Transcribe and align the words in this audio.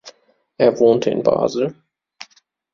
Er 0.57 0.79
wohnte 0.79 1.11
in 1.11 1.21
Basel. 1.21 1.75